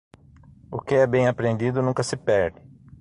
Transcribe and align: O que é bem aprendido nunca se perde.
O 0.71 0.79
que 0.81 0.95
é 0.95 1.05
bem 1.05 1.27
aprendido 1.27 1.79
nunca 1.79 2.01
se 2.01 2.17
perde. 2.17 2.59